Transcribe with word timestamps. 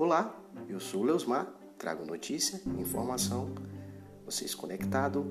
Olá, 0.00 0.34
eu 0.66 0.80
sou 0.80 1.02
o 1.02 1.04
Leosmar, 1.04 1.46
trago 1.76 2.06
notícia, 2.06 2.58
informação, 2.78 3.54
vocês 4.24 4.54
conectados. 4.54 5.22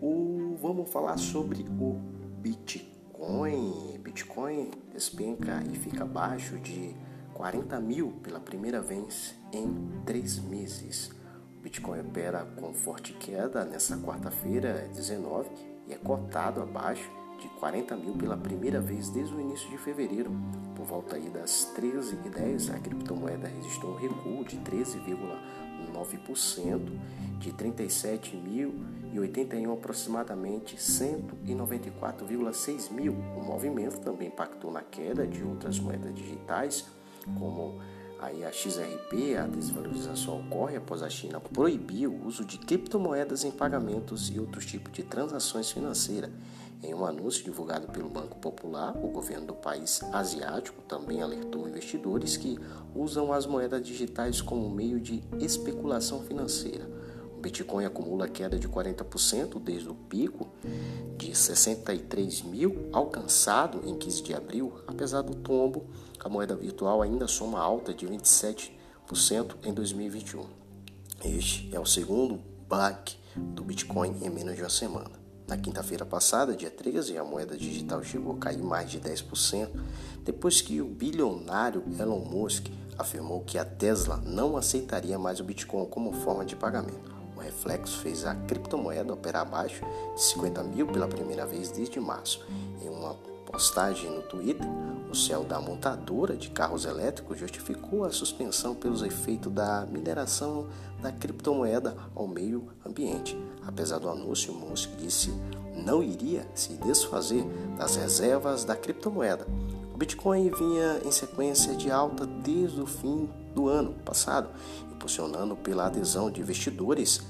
O, 0.00 0.56
vamos 0.62 0.90
falar 0.90 1.18
sobre 1.18 1.66
o 1.78 2.00
Bitcoin. 2.38 3.98
Bitcoin 3.98 4.70
despenca 4.90 5.62
e 5.70 5.76
fica 5.76 6.04
abaixo 6.04 6.58
de 6.58 6.96
40 7.34 7.78
mil 7.80 8.12
pela 8.22 8.40
primeira 8.40 8.80
vez 8.80 9.34
em 9.52 9.90
três 10.06 10.38
meses. 10.38 11.10
O 11.58 11.60
Bitcoin 11.60 12.00
opera 12.00 12.46
com 12.58 12.72
forte 12.72 13.12
queda 13.12 13.62
nessa 13.66 13.98
quarta-feira, 13.98 14.88
19, 14.94 15.50
e 15.86 15.92
é 15.92 15.98
cotado 15.98 16.62
abaixo 16.62 17.10
de 17.44 17.50
40 17.50 17.94
mil 17.96 18.14
pela 18.14 18.38
primeira 18.38 18.80
vez 18.80 19.10
desde 19.10 19.34
o 19.34 19.40
início 19.40 19.68
de 19.68 19.76
fevereiro. 19.76 20.30
Por 20.74 20.86
volta 20.86 21.16
aí 21.16 21.28
das 21.28 21.70
13h10, 21.76 22.74
a 22.74 22.78
criptomoeda 22.78 23.46
registrou 23.46 23.92
um 23.92 23.96
recuo 23.96 24.42
de 24.44 24.56
13,9%, 24.56 26.80
de 27.38 27.52
37.081 27.52 29.74
aproximadamente 29.74 30.76
194,6 30.76 32.90
mil. 32.90 33.12
O 33.12 33.44
movimento 33.44 34.00
também 34.00 34.28
impactou 34.28 34.72
na 34.72 34.80
queda 34.80 35.26
de 35.26 35.44
outras 35.44 35.78
moedas 35.78 36.14
digitais, 36.14 36.86
como 37.38 37.78
Aí 38.24 38.42
a 38.42 38.50
XRP, 38.50 39.36
a 39.36 39.46
desvalorização 39.46 40.40
ocorre 40.40 40.76
após 40.78 41.02
a 41.02 41.10
China 41.10 41.38
proibir 41.40 42.08
o 42.08 42.26
uso 42.26 42.42
de 42.42 42.56
criptomoedas 42.56 43.44
em 43.44 43.50
pagamentos 43.50 44.30
e 44.30 44.40
outros 44.40 44.64
tipos 44.64 44.90
de 44.94 45.02
transações 45.02 45.70
financeiras. 45.70 46.30
Em 46.82 46.94
um 46.94 47.04
anúncio 47.04 47.44
divulgado 47.44 47.86
pelo 47.88 48.08
Banco 48.08 48.38
Popular, 48.38 48.96
o 48.96 49.08
governo 49.08 49.48
do 49.48 49.54
país 49.54 50.02
asiático 50.10 50.80
também 50.88 51.20
alertou 51.20 51.68
investidores 51.68 52.38
que 52.38 52.58
usam 52.94 53.30
as 53.30 53.44
moedas 53.44 53.86
digitais 53.86 54.40
como 54.40 54.70
meio 54.70 54.98
de 54.98 55.22
especulação 55.38 56.22
financeira. 56.22 56.88
Bitcoin 57.44 57.84
acumula 57.84 58.26
queda 58.26 58.58
de 58.58 58.66
40% 58.66 59.60
desde 59.62 59.90
o 59.90 59.94
pico 59.94 60.48
de 61.18 61.36
63 61.36 62.40
mil 62.40 62.88
alcançado 62.90 63.86
em 63.86 63.94
15 63.94 64.22
de 64.22 64.32
abril, 64.32 64.72
apesar 64.86 65.20
do 65.20 65.34
tombo 65.34 65.84
a 66.18 66.28
moeda 66.28 66.56
virtual 66.56 67.02
ainda 67.02 67.28
soma 67.28 67.60
alta 67.60 67.92
de 67.92 68.06
27% 68.06 68.70
em 69.62 69.74
2021. 69.74 70.46
Este 71.22 71.68
é 71.74 71.78
o 71.78 71.84
segundo 71.84 72.40
back 72.66 73.18
do 73.36 73.62
Bitcoin 73.62 74.16
em 74.22 74.30
menos 74.30 74.56
de 74.56 74.62
uma 74.62 74.70
semana. 74.70 75.10
Na 75.46 75.58
quinta-feira 75.58 76.06
passada, 76.06 76.56
dia 76.56 76.70
13, 76.70 77.18
a 77.18 77.24
moeda 77.24 77.58
digital 77.58 78.02
chegou 78.02 78.32
a 78.32 78.38
cair 78.38 78.62
mais 78.62 78.90
de 78.90 78.98
10%, 78.98 79.68
depois 80.24 80.62
que 80.62 80.80
o 80.80 80.86
bilionário 80.86 81.84
Elon 82.00 82.20
Musk 82.20 82.68
afirmou 82.96 83.42
que 83.42 83.58
a 83.58 83.66
Tesla 83.66 84.16
não 84.24 84.56
aceitaria 84.56 85.18
mais 85.18 85.40
o 85.40 85.44
Bitcoin 85.44 85.84
como 85.84 86.14
forma 86.14 86.46
de 86.46 86.56
pagamento. 86.56 87.13
O 87.36 87.40
reflexo 87.40 87.98
fez 87.98 88.24
a 88.24 88.34
criptomoeda 88.34 89.12
operar 89.12 89.42
abaixo 89.42 89.84
de 90.14 90.22
50 90.22 90.62
mil 90.62 90.86
pela 90.86 91.08
primeira 91.08 91.44
vez 91.46 91.70
desde 91.70 91.98
março. 92.00 92.44
Em 92.82 92.88
uma 92.88 93.14
postagem 93.46 94.10
no 94.10 94.22
Twitter, 94.22 94.66
o 95.10 95.14
céu 95.14 95.44
da 95.44 95.60
montadora 95.60 96.36
de 96.36 96.50
carros 96.50 96.84
elétricos 96.84 97.38
justificou 97.38 98.04
a 98.04 98.10
suspensão 98.10 98.74
pelos 98.74 99.02
efeitos 99.02 99.52
da 99.52 99.86
mineração 99.86 100.66
da 101.00 101.12
criptomoeda 101.12 101.96
ao 102.14 102.26
meio 102.26 102.68
ambiente. 102.84 103.36
Apesar 103.66 103.98
do 103.98 104.08
anúncio, 104.08 104.52
Musk 104.52 104.90
disse 104.96 105.32
não 105.76 106.02
iria 106.02 106.46
se 106.54 106.74
desfazer 106.74 107.44
das 107.76 107.96
reservas 107.96 108.64
da 108.64 108.74
criptomoeda. 108.74 109.46
O 109.94 109.96
Bitcoin 109.96 110.50
vinha 110.50 111.00
em 111.04 111.12
sequência 111.12 111.72
de 111.76 111.88
alta 111.88 112.26
desde 112.26 112.80
o 112.80 112.86
fim 112.86 113.30
do 113.54 113.68
ano 113.68 113.94
passado, 114.04 114.50
impulsionando 114.92 115.54
pela 115.54 115.86
adesão 115.86 116.32
de 116.32 116.40
investidores 116.40 117.20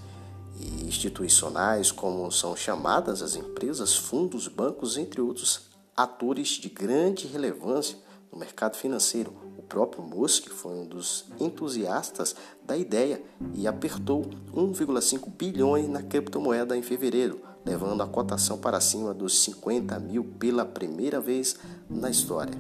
e 0.59 0.87
institucionais, 0.87 1.93
como 1.93 2.33
são 2.33 2.57
chamadas 2.57 3.21
as 3.21 3.37
empresas, 3.37 3.95
fundos, 3.95 4.49
bancos, 4.49 4.97
entre 4.97 5.21
outros 5.21 5.69
atores 5.95 6.49
de 6.53 6.71
grande 6.71 7.27
relevância 7.27 7.99
no 8.33 8.39
mercado 8.39 8.79
financeiro. 8.79 9.35
O 9.59 9.63
próprio 9.63 10.03
Musk 10.03 10.49
foi 10.49 10.73
um 10.73 10.87
dos 10.87 11.27
entusiastas 11.39 12.35
da 12.65 12.79
ideia 12.79 13.23
e 13.55 13.67
apertou 13.67 14.23
1,5 14.55 15.29
bilhões 15.37 15.87
na 15.87 16.03
criptomoeda 16.03 16.75
em 16.75 16.83
fevereiro, 16.83 17.43
levando 17.65 18.03
a 18.03 18.07
cotação 18.07 18.59
para 18.59 18.81
cima 18.81 19.15
dos 19.15 19.43
50 19.43 19.99
mil 19.99 20.25
pela 20.39 20.65
primeira 20.65 21.21
vez 21.21 21.57
na 21.89 22.11
história. 22.11 22.59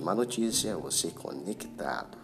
Uma 0.00 0.14
notícia, 0.14 0.76
você 0.76 1.10
conectado. 1.10 2.16